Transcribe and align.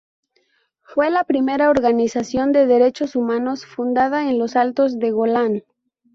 Fue 0.81 1.11
la 1.11 1.25
primera 1.25 1.69
organización 1.69 2.51
de 2.53 2.65
derechos 2.65 3.15
humanos 3.15 3.67
fundada 3.67 4.31
en 4.31 4.39
los 4.39 4.55
Altos 4.55 4.97
del 4.97 5.13
Golán. 5.13 5.63